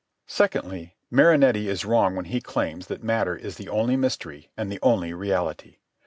Secondly, 0.25 0.95
Marinetti 1.11 1.67
is 1.67 1.85
wrong 1.85 2.15
when 2.15 2.25
he 2.25 2.41
claims 2.41 2.87
that 2.87 3.03
matter 3.03 3.35
is 3.35 3.57
the 3.57 3.69
only 3.69 3.95
mystery 3.95 4.49
and 4.57 4.71
the 4.71 4.79
only 4.81 5.13
reality. 5.13 5.77